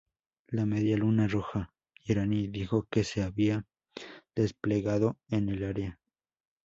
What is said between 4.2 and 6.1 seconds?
desplegado en el área.